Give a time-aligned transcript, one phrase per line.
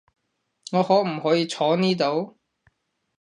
[0.71, 2.35] 我可唔可以坐呢度？